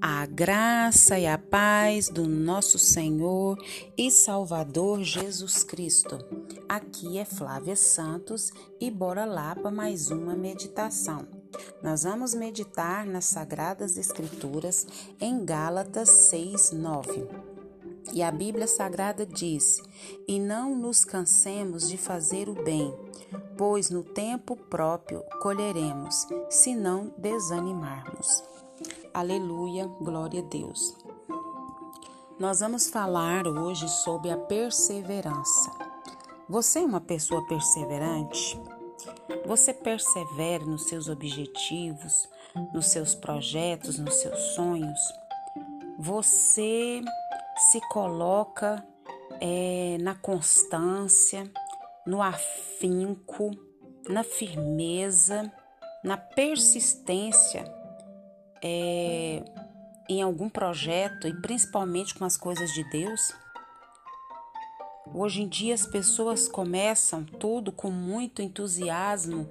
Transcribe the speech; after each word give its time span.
A 0.00 0.26
graça 0.26 1.18
e 1.18 1.26
a 1.26 1.36
paz 1.36 2.08
do 2.08 2.28
nosso 2.28 2.78
Senhor 2.78 3.58
e 3.96 4.10
Salvador 4.12 5.02
Jesus 5.02 5.64
Cristo. 5.64 6.18
Aqui 6.68 7.18
é 7.18 7.24
Flávia 7.24 7.74
Santos 7.74 8.52
e 8.80 8.92
bora 8.92 9.24
lá 9.24 9.56
para 9.56 9.72
mais 9.72 10.12
uma 10.12 10.36
meditação. 10.36 11.26
Nós 11.82 12.04
vamos 12.04 12.32
meditar 12.32 13.06
nas 13.06 13.24
Sagradas 13.24 13.96
Escrituras 13.96 14.86
em 15.20 15.44
Gálatas 15.44 16.08
6, 16.08 16.70
9. 16.72 17.28
E 18.12 18.22
a 18.22 18.30
Bíblia 18.30 18.68
Sagrada 18.68 19.26
diz: 19.26 19.82
E 20.28 20.38
não 20.38 20.76
nos 20.76 21.04
cansemos 21.04 21.88
de 21.88 21.98
fazer 21.98 22.48
o 22.48 22.54
bem, 22.54 22.94
pois 23.56 23.90
no 23.90 24.04
tempo 24.04 24.56
próprio 24.56 25.24
colheremos, 25.42 26.24
se 26.48 26.74
não 26.76 27.12
desanimarmos. 27.18 28.47
Aleluia, 29.18 29.84
glória 30.00 30.40
a 30.40 30.44
Deus. 30.44 30.96
Nós 32.38 32.60
vamos 32.60 32.88
falar 32.88 33.48
hoje 33.48 33.88
sobre 33.88 34.30
a 34.30 34.36
perseverança. 34.36 35.72
Você 36.48 36.78
é 36.78 36.82
uma 36.82 37.00
pessoa 37.00 37.44
perseverante? 37.48 38.56
Você 39.44 39.74
persevera 39.74 40.64
nos 40.64 40.84
seus 40.84 41.08
objetivos, 41.08 42.28
nos 42.72 42.86
seus 42.86 43.12
projetos, 43.12 43.98
nos 43.98 44.14
seus 44.14 44.38
sonhos? 44.54 45.00
Você 45.98 47.02
se 47.72 47.80
coloca 47.88 48.86
é, 49.40 49.98
na 50.00 50.14
constância, 50.14 51.50
no 52.06 52.22
afinco, 52.22 53.50
na 54.08 54.22
firmeza, 54.22 55.52
na 56.04 56.16
persistência 56.16 57.64
é, 58.62 59.42
em 60.08 60.22
algum 60.22 60.48
projeto 60.48 61.26
e 61.28 61.34
principalmente 61.34 62.14
com 62.14 62.24
as 62.24 62.36
coisas 62.36 62.72
de 62.72 62.84
Deus? 62.90 63.34
Hoje 65.14 65.42
em 65.42 65.48
dia 65.48 65.74
as 65.74 65.86
pessoas 65.86 66.48
começam 66.48 67.24
tudo 67.24 67.72
com 67.72 67.90
muito 67.90 68.42
entusiasmo, 68.42 69.48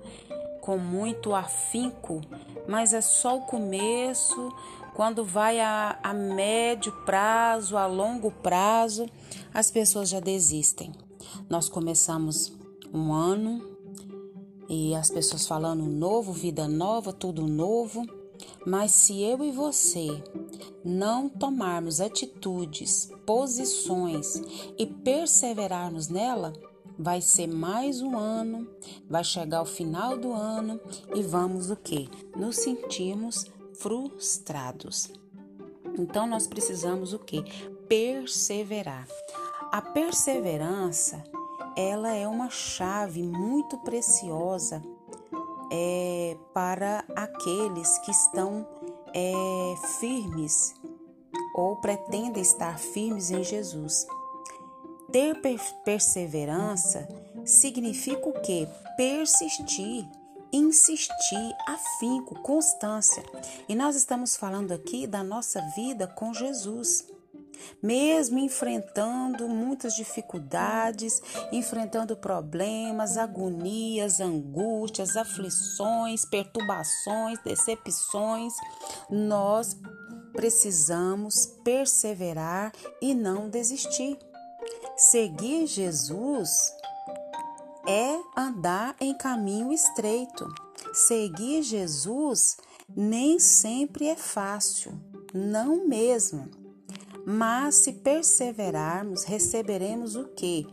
com 0.61 0.77
muito 0.77 1.33
afinco, 1.33 2.21
mas 2.67 2.93
é 2.93 3.01
só 3.01 3.37
o 3.37 3.41
começo. 3.41 4.53
Quando 4.93 5.23
vai 5.23 5.59
a, 5.59 5.99
a 6.01 6.13
médio 6.13 6.91
prazo, 7.05 7.77
a 7.77 7.85
longo 7.85 8.31
prazo, 8.31 9.07
as 9.53 9.69
pessoas 9.71 10.09
já 10.09 10.19
desistem. 10.19 10.91
Nós 11.49 11.69
começamos 11.69 12.55
um 12.93 13.13
ano 13.13 13.77
e 14.69 14.93
as 14.95 15.09
pessoas 15.09 15.47
falando 15.47 15.83
novo, 15.83 16.33
vida 16.33 16.67
nova, 16.67 17.13
tudo 17.13 17.47
novo. 17.47 18.05
Mas 18.65 18.91
se 18.91 19.21
eu 19.21 19.43
e 19.43 19.51
você 19.51 20.21
não 20.83 21.29
tomarmos 21.29 22.01
atitudes, 22.01 23.09
posições 23.25 24.41
e 24.77 24.85
perseverarmos 24.85 26.07
nela, 26.07 26.53
vai 26.97 27.21
ser 27.21 27.47
mais 27.47 28.01
um 28.01 28.17
ano, 28.17 28.67
vai 29.07 29.23
chegar 29.23 29.61
o 29.61 29.65
final 29.65 30.17
do 30.17 30.33
ano 30.33 30.79
e 31.13 31.21
vamos 31.21 31.69
o 31.69 31.75
que? 31.75 32.09
Nos 32.35 32.57
sentirmos 32.57 33.45
frustrados. 33.75 35.09
Então 35.97 36.27
nós 36.27 36.47
precisamos 36.47 37.13
o 37.13 37.19
que? 37.19 37.43
Perseverar. 37.87 39.07
A 39.71 39.81
perseverança, 39.81 41.23
ela 41.75 42.13
é 42.13 42.27
uma 42.27 42.49
chave 42.49 43.21
muito 43.21 43.77
preciosa 43.79 44.81
é, 45.71 46.37
para 46.53 47.03
aqueles 47.15 47.97
que 47.99 48.11
estão 48.11 48.67
é, 49.13 49.75
firmes 49.99 50.75
ou 51.53 51.75
pretendem 51.77 52.41
estar 52.41 52.77
firmes 52.77 53.31
em 53.31 53.43
Jesus. 53.43 54.05
Ter 55.11 55.39
perseverança 55.83 57.07
significa 57.45 58.27
o 58.27 58.41
quê? 58.41 58.67
Persistir, 58.95 60.05
insistir, 60.51 61.55
afinco, 61.67 62.35
constância. 62.41 63.23
E 63.67 63.75
nós 63.75 63.95
estamos 63.95 64.35
falando 64.35 64.71
aqui 64.71 65.07
da 65.07 65.23
nossa 65.23 65.61
vida 65.75 66.07
com 66.07 66.33
Jesus 66.33 67.07
mesmo 67.81 68.39
enfrentando 68.39 69.47
muitas 69.47 69.95
dificuldades, 69.95 71.21
enfrentando 71.51 72.15
problemas, 72.15 73.17
agonias, 73.17 74.19
angústias, 74.19 75.15
aflições, 75.15 76.25
perturbações, 76.25 77.39
decepções, 77.43 78.53
nós 79.09 79.77
precisamos 80.33 81.45
perseverar 81.63 82.71
e 83.01 83.13
não 83.13 83.49
desistir. 83.49 84.17
Seguir 84.95 85.67
Jesus 85.67 86.73
é 87.87 88.19
andar 88.35 88.95
em 88.99 89.13
caminho 89.13 89.71
estreito. 89.71 90.47
Seguir 90.93 91.63
Jesus 91.63 92.57
nem 92.95 93.39
sempre 93.39 94.07
é 94.07 94.15
fácil, 94.15 94.93
não 95.33 95.87
mesmo. 95.87 96.49
Mas 97.29 97.75
se 97.75 97.91
perseverarmos, 97.91 99.25
receberemos 99.25 100.15
o 100.15 100.29
que? 100.29 100.65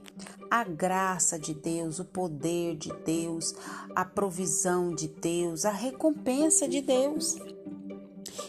A 0.49 0.63
graça 0.63 1.37
de 1.37 1.53
Deus, 1.53 1.99
o 1.99 2.05
poder 2.05 2.77
de 2.77 2.93
Deus, 3.05 3.53
a 3.93 4.05
provisão 4.05 4.95
de 4.95 5.09
Deus, 5.09 5.65
a 5.65 5.73
recompensa 5.73 6.69
de 6.69 6.81
Deus. 6.81 7.37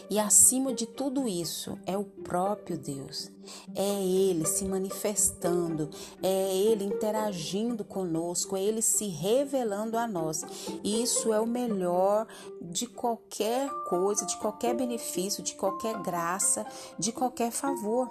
E 0.08 0.18
acima 0.18 0.72
de 0.72 0.86
tudo 0.86 1.26
isso 1.26 1.78
é 1.84 1.96
o 1.96 2.04
próprio 2.04 2.78
Deus. 2.78 3.30
É 3.74 4.02
Ele 4.04 4.44
se 4.44 4.64
manifestando, 4.64 5.90
é 6.22 6.56
Ele 6.56 6.84
interagindo 6.84 7.84
conosco, 7.84 8.56
é 8.56 8.62
Ele 8.62 8.82
se 8.82 9.08
revelando 9.08 9.96
a 9.96 10.06
nós. 10.06 10.44
E 10.82 11.02
isso 11.02 11.32
é 11.32 11.40
o 11.40 11.46
melhor 11.46 12.26
de 12.60 12.86
qualquer 12.86 13.68
coisa, 13.88 14.24
de 14.24 14.36
qualquer 14.38 14.74
benefício, 14.74 15.42
de 15.42 15.54
qualquer 15.54 16.00
graça, 16.02 16.66
de 16.98 17.12
qualquer 17.12 17.50
favor. 17.50 18.10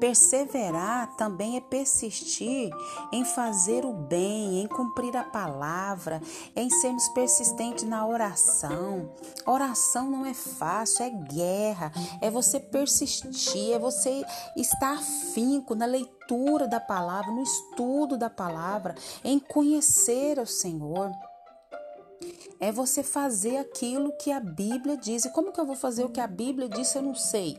Perseverar 0.00 1.14
também 1.16 1.58
é 1.58 1.60
persistir 1.60 2.70
em 3.12 3.22
fazer 3.22 3.84
o 3.84 3.92
bem, 3.92 4.62
em 4.62 4.66
cumprir 4.66 5.14
a 5.14 5.22
palavra, 5.22 6.22
em 6.56 6.70
sermos 6.70 7.06
persistentes 7.10 7.84
na 7.84 8.06
oração. 8.06 9.12
Oração 9.46 10.10
não 10.10 10.24
é 10.24 10.32
fácil, 10.32 11.04
é 11.04 11.10
guerra, 11.10 11.92
é 12.22 12.30
você 12.30 12.58
persistir, 12.58 13.74
é 13.74 13.78
você 13.78 14.24
estar 14.56 14.94
afinco 14.94 15.74
na 15.74 15.84
leitura 15.84 16.66
da 16.66 16.80
palavra, 16.80 17.30
no 17.30 17.42
estudo 17.42 18.16
da 18.16 18.30
palavra, 18.30 18.94
em 19.22 19.38
conhecer 19.38 20.38
o 20.38 20.46
Senhor 20.46 21.12
é 22.60 22.70
você 22.70 23.02
fazer 23.02 23.56
aquilo 23.56 24.12
que 24.18 24.30
a 24.30 24.38
Bíblia 24.38 24.96
diz. 24.96 25.24
E 25.24 25.30
como 25.30 25.52
que 25.52 25.58
eu 25.58 25.64
vou 25.64 25.74
fazer 25.74 26.04
o 26.04 26.10
que 26.10 26.20
a 26.20 26.26
Bíblia 26.26 26.68
disse? 26.68 26.98
Eu 26.98 27.02
não 27.02 27.14
sei. 27.14 27.56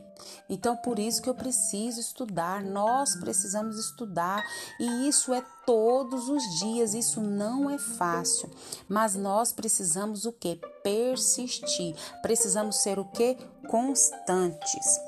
Então, 0.47 0.77
por 0.77 0.99
isso 0.99 1.21
que 1.21 1.29
eu 1.29 1.33
preciso 1.33 1.99
estudar. 1.99 2.63
Nós 2.63 3.15
precisamos 3.15 3.79
estudar. 3.79 4.43
E 4.79 5.07
isso 5.07 5.33
é 5.33 5.43
todos 5.65 6.29
os 6.29 6.43
dias. 6.59 6.93
Isso 6.93 7.19
não 7.19 7.69
é 7.69 7.79
fácil. 7.79 8.49
Mas 8.87 9.15
nós 9.15 9.51
precisamos 9.51 10.25
o 10.25 10.31
que? 10.31 10.59
Persistir. 10.83 11.95
Precisamos 12.21 12.77
ser 12.77 12.99
o 12.99 13.05
que? 13.05 13.35
Constantes. 13.67 14.99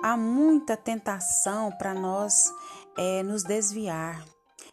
Há 0.00 0.16
muita 0.16 0.76
tentação 0.76 1.72
para 1.72 1.92
nós 1.92 2.52
é, 2.96 3.22
nos 3.24 3.42
desviar. 3.42 4.24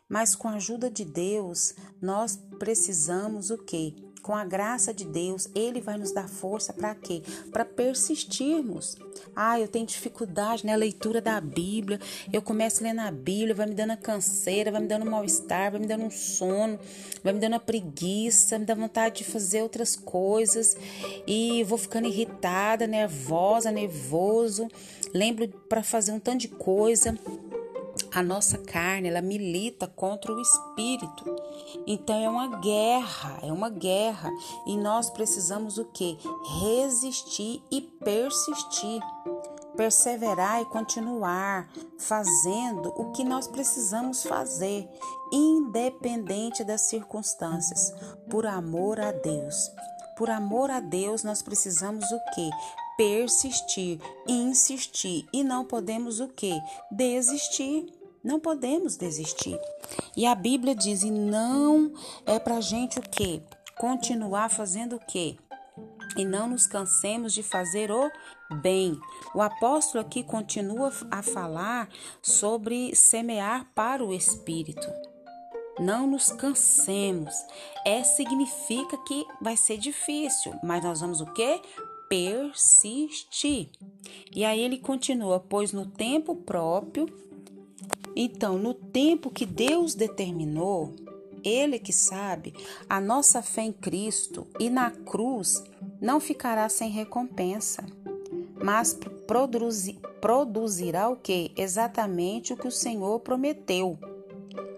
Mas 0.07 0.35
com 0.35 0.49
a 0.49 0.55
ajuda 0.55 0.91
de 0.91 1.05
Deus, 1.05 1.73
nós 2.01 2.37
precisamos 2.59 3.49
o 3.49 3.57
que? 3.57 4.10
Com 4.21 4.35
a 4.35 4.45
graça 4.45 4.93
de 4.93 5.05
Deus, 5.05 5.47
Ele 5.55 5.81
vai 5.81 5.97
nos 5.97 6.11
dar 6.11 6.27
força 6.27 6.71
para 6.73 6.93
quê? 6.95 7.21
Para 7.51 7.65
persistirmos. 7.65 8.95
Ah, 9.35 9.59
eu 9.59 9.67
tenho 9.67 9.85
dificuldade 9.85 10.65
na 10.65 10.75
leitura 10.75 11.21
da 11.21 11.39
Bíblia. 11.39 11.99
Eu 12.31 12.41
começo 12.41 12.81
a 12.81 12.87
ler 12.87 12.93
na 12.93 13.11
Bíblia, 13.11 13.55
vai 13.55 13.65
me 13.65 13.73
dando 13.73 13.97
canseira, 13.97 14.71
vai 14.71 14.81
me 14.81 14.87
dando 14.87 15.05
mal-estar, 15.05 15.71
vai 15.71 15.79
me 15.79 15.87
dando 15.87 16.05
um 16.05 16.11
sono, 16.11 16.79
vai 17.23 17.33
me 17.33 17.39
dando 17.39 17.55
a 17.55 17.59
preguiça, 17.59 18.59
me 18.59 18.65
dá 18.65 18.75
vontade 18.75 19.17
de 19.17 19.23
fazer 19.23 19.61
outras 19.61 19.95
coisas 19.95 20.75
e 21.25 21.63
vou 21.63 21.77
ficando 21.77 22.07
irritada, 22.07 22.87
nervosa, 22.87 23.71
nervoso. 23.71 24.67
Lembro 25.13 25.47
para 25.67 25.83
fazer 25.83 26.11
um 26.11 26.19
tanto 26.19 26.41
de 26.41 26.47
coisa 26.47 27.17
a 28.13 28.21
nossa 28.21 28.57
carne, 28.57 29.07
ela 29.07 29.21
milita 29.21 29.87
contra 29.87 30.33
o 30.33 30.41
espírito. 30.41 31.35
Então 31.87 32.15
é 32.19 32.29
uma 32.29 32.59
guerra, 32.59 33.39
é 33.41 33.51
uma 33.51 33.69
guerra 33.69 34.29
e 34.67 34.77
nós 34.77 35.09
precisamos 35.09 35.77
o 35.77 35.85
que? 35.85 36.17
Resistir 36.61 37.63
e 37.71 37.81
persistir. 37.81 39.01
Perseverar 39.77 40.61
e 40.61 40.65
continuar 40.65 41.69
fazendo 41.97 42.89
o 42.97 43.11
que 43.13 43.23
nós 43.23 43.47
precisamos 43.47 44.21
fazer, 44.21 44.87
independente 45.31 46.63
das 46.63 46.81
circunstâncias, 46.81 47.93
por 48.29 48.45
amor 48.45 48.99
a 48.99 49.13
Deus. 49.13 49.71
Por 50.17 50.29
amor 50.29 50.69
a 50.69 50.81
Deus, 50.81 51.23
nós 51.23 51.41
precisamos 51.41 52.03
o 52.11 52.19
que? 52.35 52.49
persistir, 52.97 53.99
insistir 54.27 55.25
e 55.33 55.43
não 55.43 55.65
podemos 55.65 56.19
o 56.19 56.27
que? 56.27 56.53
Desistir. 56.91 58.00
Não 58.23 58.39
podemos 58.39 58.95
desistir. 58.95 59.59
E 60.15 60.25
a 60.25 60.35
Bíblia 60.35 60.75
diz: 60.75 61.03
e 61.03 61.11
não 61.11 61.91
é 62.25 62.37
para 62.37 62.61
gente 62.61 62.99
o 62.99 63.01
que? 63.01 63.41
Continuar 63.77 64.49
fazendo 64.49 64.95
o 64.95 64.99
que? 64.99 65.37
E 66.17 66.25
não 66.25 66.49
nos 66.49 66.67
cansemos 66.67 67.33
de 67.33 67.41
fazer 67.41 67.89
o 67.89 68.11
bem. 68.61 68.99
O 69.33 69.41
apóstolo 69.41 70.03
aqui 70.03 70.23
continua 70.23 70.91
a 71.09 71.23
falar 71.23 71.89
sobre 72.21 72.93
semear 72.95 73.65
para 73.73 74.03
o 74.03 74.13
Espírito. 74.13 74.87
Não 75.79 76.05
nos 76.05 76.31
cansemos. 76.31 77.33
É 77.85 78.03
significa 78.03 78.97
que 78.97 79.25
vai 79.41 79.55
ser 79.55 79.77
difícil, 79.77 80.53
mas 80.61 80.83
nós 80.83 80.99
vamos 80.99 81.21
o 81.21 81.25
quê? 81.27 81.61
Persistir. 82.09 83.69
E 84.35 84.43
aí 84.43 84.59
ele 84.59 84.77
continua, 84.77 85.39
pois 85.39 85.71
no 85.71 85.85
tempo 85.85 86.35
próprio 86.35 87.07
então, 88.15 88.57
no 88.57 88.73
tempo 88.73 89.29
que 89.29 89.45
Deus 89.45 89.95
determinou, 89.95 90.93
Ele 91.43 91.79
que 91.79 91.93
sabe, 91.93 92.53
a 92.87 92.99
nossa 92.99 93.41
fé 93.41 93.63
em 93.63 93.71
Cristo 93.71 94.45
e 94.59 94.69
na 94.69 94.91
cruz 94.91 95.63
não 95.99 96.19
ficará 96.19 96.67
sem 96.69 96.89
recompensa, 96.89 97.83
mas 98.63 98.97
produzirá 100.19 101.09
o 101.09 101.15
que? 101.15 101.51
Exatamente 101.55 102.53
o 102.53 102.57
que 102.57 102.67
o 102.67 102.71
Senhor 102.71 103.19
prometeu. 103.19 103.97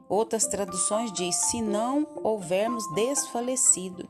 Outras 0.08 0.46
traduções 0.46 1.12
diz: 1.12 1.34
se 1.34 1.60
não 1.60 2.06
houvermos 2.22 2.84
desfalecido. 2.94 4.08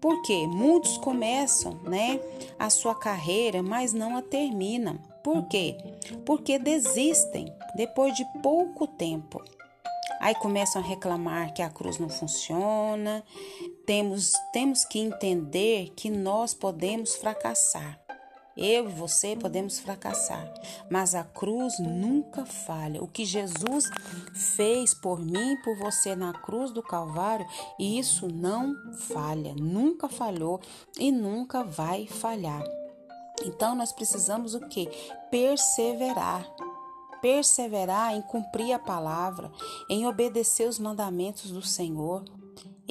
Porque 0.00 0.46
muitos 0.46 0.96
começam, 0.96 1.74
né, 1.82 2.20
a 2.58 2.70
sua 2.70 2.94
carreira, 2.94 3.62
mas 3.62 3.92
não 3.92 4.16
a 4.16 4.22
terminam. 4.22 4.98
Por 5.22 5.46
quê? 5.48 5.76
Porque 6.24 6.58
desistem 6.58 7.52
depois 7.74 8.14
de 8.14 8.24
pouco 8.42 8.86
tempo. 8.86 9.42
Aí 10.20 10.34
começam 10.34 10.82
a 10.82 10.84
reclamar 10.84 11.52
que 11.52 11.62
a 11.62 11.70
cruz 11.70 11.98
não 11.98 12.08
funciona. 12.08 13.24
Temos, 13.86 14.32
temos 14.52 14.84
que 14.84 14.98
entender 14.98 15.92
que 15.96 16.10
nós 16.10 16.54
podemos 16.54 17.16
fracassar. 17.16 17.98
Eu 18.60 18.90
e 18.90 18.92
você 18.92 19.34
podemos 19.34 19.78
fracassar, 19.78 20.52
mas 20.90 21.14
a 21.14 21.24
cruz 21.24 21.78
nunca 21.78 22.44
falha. 22.44 23.02
O 23.02 23.08
que 23.08 23.24
Jesus 23.24 23.86
fez 24.34 24.92
por 24.92 25.18
mim, 25.18 25.56
por 25.64 25.78
você 25.78 26.14
na 26.14 26.34
cruz 26.34 26.70
do 26.70 26.82
Calvário, 26.82 27.46
isso 27.78 28.28
não 28.28 28.76
falha, 28.92 29.54
nunca 29.54 30.10
falhou 30.10 30.60
e 30.98 31.10
nunca 31.10 31.64
vai 31.64 32.06
falhar. 32.06 32.62
Então 33.42 33.74
nós 33.74 33.92
precisamos 33.92 34.54
o 34.54 34.60
que? 34.68 34.90
Perseverar. 35.30 36.46
Perseverar 37.22 38.14
em 38.14 38.20
cumprir 38.20 38.74
a 38.74 38.78
palavra, 38.78 39.50
em 39.88 40.06
obedecer 40.06 40.68
os 40.68 40.78
mandamentos 40.78 41.50
do 41.50 41.62
Senhor. 41.62 42.24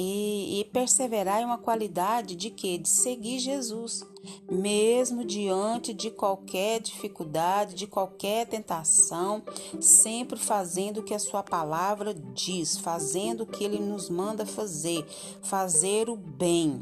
E, 0.02 0.62
e 0.62 0.64
perseverar 0.64 1.42
é 1.42 1.46
uma 1.46 1.58
qualidade 1.58 2.34
de 2.34 2.50
quê? 2.50 2.78
De 2.78 2.88
seguir 2.88 3.38
Jesus, 3.38 4.08
mesmo 4.50 5.26
diante 5.26 5.94
de 5.94 6.10
qualquer 6.10 6.80
dificuldade, 6.80 7.76
de 7.76 7.86
qualquer 7.86 8.48
tentação, 8.48 9.44
sempre 9.82 10.40
fazendo 10.40 11.02
o 11.02 11.04
que 11.04 11.14
a 11.14 11.20
sua 11.20 11.44
palavra 11.44 12.14
diz, 12.14 12.78
fazendo 12.78 13.42
o 13.42 13.46
que 13.46 13.62
ele 13.62 13.78
nos 13.78 14.10
manda 14.10 14.46
fazer, 14.46 15.06
fazer 15.42 16.10
o 16.10 16.16
bem. 16.16 16.80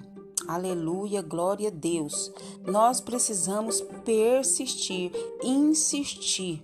Aleluia, 0.48 1.24
glória 1.24 1.70
a 1.70 1.72
Deus. 1.72 2.32
Nós 2.68 3.02
precisamos 3.02 3.82
persistir, 4.06 5.12
insistir. 5.42 6.64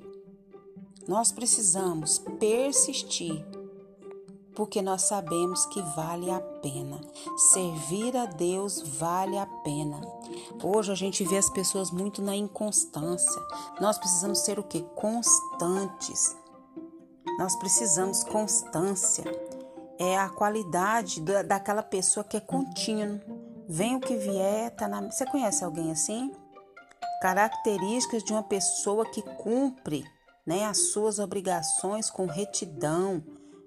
Nós 1.08 1.32
precisamos 1.32 2.20
persistir, 2.40 3.44
porque 4.56 4.82
nós 4.82 5.04
sabemos 5.04 5.66
que 5.68 5.82
vale 5.96 6.30
a 6.32 6.40
pena. 6.40 7.00
Servir 7.38 8.16
a 8.16 8.26
Deus 8.26 8.82
vale 8.98 9.38
a 9.38 9.46
pena. 9.46 10.02
Hoje 10.64 10.92
a 10.92 10.96
gente 10.96 11.24
vê 11.24 11.38
as 11.38 11.50
pessoas 11.50 11.92
muito 11.92 12.22
na 12.22 12.36
inconstância. 12.36 13.42
Nós 13.82 13.98
precisamos 13.98 14.40
ser 14.40 14.60
o 14.60 14.64
que? 14.64 14.82
Constantes. 14.96 16.36
Nós 17.38 17.56
precisamos 17.58 18.24
constância. 18.24 19.24
É 20.00 20.18
a 20.18 20.30
qualidade 20.30 21.22
da, 21.22 21.44
daquela 21.44 21.84
pessoa 21.84 22.24
que 22.24 22.38
é 22.38 22.40
contínua 22.40 23.22
Vem 23.68 23.96
o 23.96 24.00
que 24.00 24.16
vier, 24.16 24.72
tá 24.72 24.88
na. 24.88 25.02
Você 25.02 25.26
conhece 25.26 25.64
alguém 25.64 25.92
assim? 25.92 26.32
Características 27.22 28.24
de 28.24 28.34
uma 28.34 28.44
pessoa 28.44 29.06
que 29.06 29.22
cumpre 29.22 30.06
né, 30.46 30.66
as 30.66 30.92
suas 30.92 31.20
obrigações 31.20 32.10
com 32.10 32.26
retidão, 32.26 33.24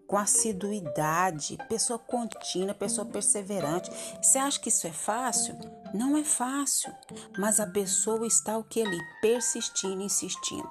com 0.07 0.17
assiduidade, 0.17 1.59
pessoa 1.69 1.99
contínua, 1.99 2.75
pessoa 2.75 3.07
perseverante. 3.07 3.91
Você 4.23 4.39
acha 4.39 4.61
que 4.61 4.69
isso 4.69 4.87
é 4.87 4.93
fácil? 4.93 5.57
Não 5.93 6.17
é 6.17 6.25
fácil, 6.25 6.93
mas 7.39 7.61
a 7.61 7.67
pessoa 7.67 8.27
está 8.27 8.57
o 8.57 8.65
que 8.65 8.83
ali 8.83 8.99
persistindo, 9.21 10.03
insistindo. 10.03 10.69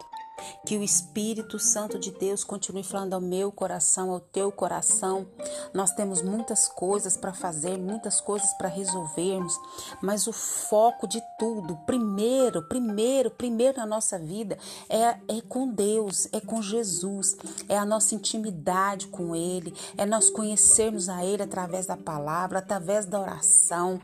Que 0.65 0.77
o 0.77 0.83
Espírito 0.83 1.57
Santo 1.57 1.97
de 1.97 2.11
Deus 2.11 2.43
continue 2.43 2.83
falando 2.83 3.13
ao 3.13 3.21
meu 3.21 3.51
coração, 3.51 4.11
ao 4.11 4.19
teu 4.19 4.51
coração. 4.51 5.27
Nós 5.73 5.91
temos 5.91 6.21
muitas 6.21 6.67
coisas 6.67 7.15
para 7.15 7.33
fazer, 7.33 7.77
muitas 7.77 8.19
coisas 8.19 8.51
para 8.53 8.67
resolvermos, 8.67 9.57
mas 10.01 10.27
o 10.27 10.33
foco 10.33 11.07
de 11.07 11.21
tudo, 11.37 11.75
primeiro, 11.85 12.63
primeiro, 12.63 13.29
primeiro 13.29 13.77
na 13.77 13.85
nossa 13.85 14.17
vida 14.17 14.57
é, 14.89 15.17
é 15.27 15.41
com 15.47 15.67
Deus, 15.67 16.27
é 16.31 16.39
com 16.39 16.61
Jesus, 16.61 17.35
é 17.67 17.77
a 17.77 17.85
nossa 17.85 18.15
intimidade 18.15 19.07
com 19.07 19.35
Ele, 19.35 19.73
é 19.97 20.05
nós 20.05 20.29
conhecermos 20.29 21.09
a 21.09 21.25
Ele 21.25 21.43
através 21.43 21.85
da 21.85 21.97
palavra, 21.97 22.59
através 22.59 23.05
da 23.05 23.19
oração. 23.19 23.99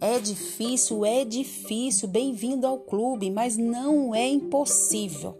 É 0.00 0.18
difícil, 0.18 1.04
é 1.04 1.24
difícil, 1.24 2.08
bem-vindo 2.08 2.66
ao 2.66 2.78
clube, 2.78 3.30
mas 3.30 3.56
não 3.56 4.12
é 4.12 4.28
impossível. 4.28 5.38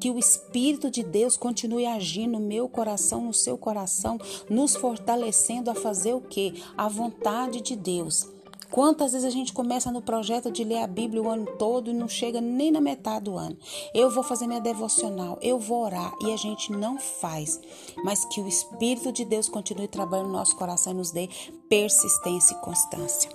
Que 0.00 0.10
o 0.10 0.18
Espírito 0.18 0.90
de 0.90 1.04
Deus 1.04 1.36
continue 1.36 1.86
agindo 1.86 2.32
no 2.32 2.40
meu 2.40 2.68
coração, 2.68 3.26
no 3.26 3.32
seu 3.32 3.56
coração, 3.56 4.18
nos 4.48 4.74
fortalecendo 4.74 5.70
a 5.70 5.76
fazer 5.76 6.12
o 6.14 6.20
que? 6.20 6.60
A 6.76 6.88
vontade 6.88 7.60
de 7.60 7.76
Deus. 7.76 8.39
Quantas 8.70 9.12
vezes 9.12 9.26
a 9.26 9.30
gente 9.30 9.52
começa 9.52 9.90
no 9.90 10.00
projeto 10.00 10.50
de 10.50 10.62
ler 10.62 10.78
a 10.78 10.86
Bíblia 10.86 11.22
o 11.22 11.28
ano 11.28 11.46
todo 11.58 11.90
e 11.90 11.94
não 11.94 12.08
chega 12.08 12.40
nem 12.40 12.70
na 12.70 12.80
metade 12.80 13.24
do 13.24 13.36
ano? 13.36 13.56
Eu 13.92 14.10
vou 14.10 14.22
fazer 14.22 14.46
minha 14.46 14.60
devocional, 14.60 15.38
eu 15.42 15.58
vou 15.58 15.84
orar 15.84 16.12
e 16.22 16.32
a 16.32 16.36
gente 16.36 16.70
não 16.70 16.98
faz. 16.98 17.60
Mas 18.04 18.24
que 18.26 18.40
o 18.40 18.46
Espírito 18.46 19.12
de 19.12 19.24
Deus 19.24 19.48
continue 19.48 19.88
trabalhando 19.88 20.28
no 20.28 20.32
nosso 20.34 20.56
coração 20.56 20.92
e 20.92 20.96
nos 20.96 21.10
dê 21.10 21.28
persistência 21.68 22.54
e 22.54 22.60
constância. 22.60 23.30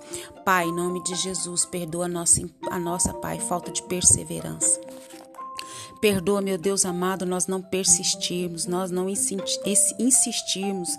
Pai, 0.45 0.67
em 0.67 0.75
nome 0.75 1.03
de 1.03 1.15
Jesus, 1.15 1.65
perdoa 1.65 2.05
a 2.05 2.09
nossa, 2.09 2.41
a 2.69 2.79
nossa 2.79 3.13
Pai, 3.13 3.39
falta 3.39 3.71
de 3.71 3.83
perseverança. 3.83 4.79
Perdoa, 6.05 6.39
meu 6.39 6.55
Deus 6.55 6.85
amado, 6.85 7.25
nós 7.25 7.47
não 7.47 7.63
persistirmos, 7.63 8.67
nós 8.67 8.91
não 8.91 9.09
insistirmos 9.09 10.89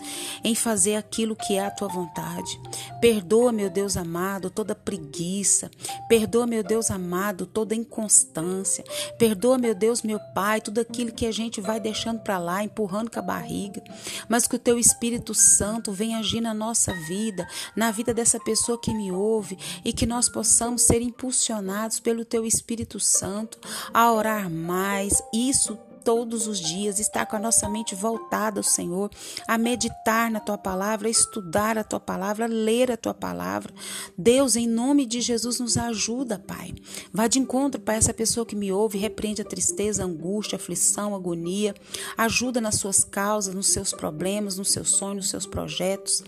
em 0.42 0.52
fazer 0.52 0.96
aquilo 0.96 1.36
que 1.36 1.54
é 1.54 1.64
a 1.64 1.70
tua 1.70 1.86
vontade. 1.86 2.60
Perdoa, 3.00 3.52
meu 3.52 3.70
Deus 3.70 3.96
amado, 3.96 4.50
toda 4.50 4.74
preguiça. 4.74 5.70
Perdoa, 6.08 6.44
meu 6.44 6.64
Deus 6.64 6.90
amado, 6.90 7.46
toda 7.46 7.72
inconstância. 7.72 8.82
Perdoa, 9.16 9.56
meu 9.56 9.76
Deus, 9.76 10.02
meu 10.02 10.18
Pai, 10.34 10.60
tudo 10.60 10.80
aquilo 10.80 11.12
que 11.12 11.24
a 11.24 11.30
gente 11.30 11.60
vai 11.60 11.78
deixando 11.78 12.18
para 12.18 12.38
lá, 12.38 12.64
empurrando 12.64 13.08
com 13.08 13.20
a 13.20 13.22
barriga. 13.22 13.84
Mas 14.28 14.48
que 14.48 14.56
o 14.56 14.58
teu 14.58 14.76
Espírito 14.76 15.32
Santo 15.34 15.92
venha 15.92 16.18
agir 16.18 16.40
na 16.40 16.52
nossa 16.52 16.92
vida, 17.06 17.46
na 17.76 17.92
vida 17.92 18.12
dessa 18.12 18.40
pessoa 18.40 18.76
que 18.76 18.92
me 18.92 19.12
ouve 19.12 19.56
e 19.84 19.92
que 19.92 20.04
nós 20.04 20.28
possamos 20.28 20.82
ser 20.82 21.00
impulsionados 21.00 22.00
pelo 22.00 22.24
teu 22.24 22.44
Espírito 22.44 22.98
Santo 22.98 23.56
a 23.94 24.12
orar 24.12 24.50
mais 24.50 24.95
isso 25.32 25.78
todos 26.06 26.46
os 26.46 26.60
dias, 26.60 27.00
estar 27.00 27.26
com 27.26 27.34
a 27.34 27.40
nossa 27.40 27.68
mente 27.68 27.92
voltada 27.96 28.60
ao 28.60 28.62
Senhor, 28.62 29.10
a 29.48 29.58
meditar 29.58 30.30
na 30.30 30.38
tua 30.38 30.56
palavra, 30.56 31.08
a 31.08 31.10
estudar 31.10 31.76
a 31.76 31.82
tua 31.82 31.98
palavra, 31.98 32.44
a 32.44 32.48
ler 32.48 32.92
a 32.92 32.96
tua 32.96 33.12
palavra. 33.12 33.74
Deus, 34.16 34.54
em 34.54 34.68
nome 34.68 35.04
de 35.04 35.20
Jesus, 35.20 35.58
nos 35.58 35.76
ajuda, 35.76 36.38
Pai. 36.38 36.72
Vá 37.12 37.26
de 37.26 37.40
encontro 37.40 37.80
para 37.80 37.96
essa 37.96 38.14
pessoa 38.14 38.46
que 38.46 38.54
me 38.54 38.70
ouve, 38.70 38.98
repreende 38.98 39.42
a 39.42 39.44
tristeza, 39.44 40.04
a 40.04 40.06
angústia, 40.06 40.54
a 40.54 40.60
aflição, 40.60 41.12
a 41.12 41.16
agonia. 41.16 41.74
Ajuda 42.16 42.60
nas 42.60 42.76
suas 42.76 43.02
causas, 43.02 43.52
nos 43.52 43.66
seus 43.66 43.92
problemas, 43.92 44.56
nos 44.56 44.70
seus 44.70 44.90
sonhos, 44.90 45.16
nos 45.16 45.30
seus 45.30 45.44
projetos. 45.44 46.22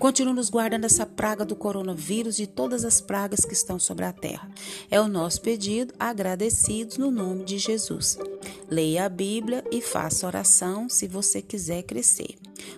Continue 0.00 0.34
nos 0.34 0.50
guardando 0.50 0.86
essa 0.86 1.06
praga 1.06 1.44
do 1.44 1.54
coronavírus 1.54 2.40
e 2.40 2.48
todas 2.48 2.84
as 2.84 3.00
pragas 3.00 3.44
que 3.44 3.52
estão 3.52 3.78
sobre 3.78 4.04
a 4.04 4.12
terra. 4.12 4.50
É 4.90 5.00
o 5.00 5.06
nosso 5.06 5.40
pedido, 5.40 5.94
agradecidos 6.00 6.98
no 6.98 7.12
nome 7.12 7.44
de 7.44 7.58
Jesus. 7.58 8.18
Leia 8.68 9.06
a 9.06 9.08
Bíblia 9.08 9.64
e 9.70 9.80
faça 9.80 10.26
oração 10.26 10.88
se 10.88 11.06
você 11.06 11.42
quiser 11.42 11.82
crescer, 11.82 12.36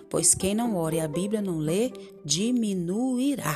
pois 0.09 0.33
quem 0.33 0.55
não 0.55 0.75
ora 0.75 0.95
e 0.95 0.99
a 0.99 1.07
Bíblia 1.07 1.41
não 1.41 1.57
lê, 1.57 1.91
diminuirá. 2.25 3.55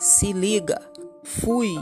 Se 0.00 0.32
liga. 0.32 0.80
Fui. 1.24 1.74